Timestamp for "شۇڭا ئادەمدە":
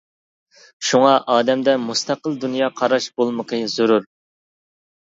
0.87-1.77